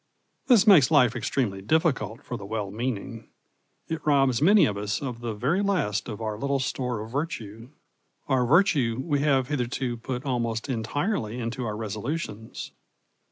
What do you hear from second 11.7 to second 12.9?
resolutions.